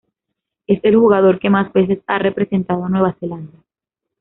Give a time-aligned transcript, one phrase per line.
[0.65, 3.59] Es el jugador que más veces ha representado a Nueva Zelanda.